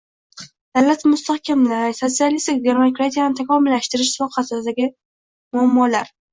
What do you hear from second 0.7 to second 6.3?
davlatni mustahkamlash, sotsialistik demokratiyani takomillashtirish sohasidagi problemalar